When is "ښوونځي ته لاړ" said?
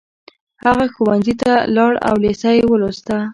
0.93-1.93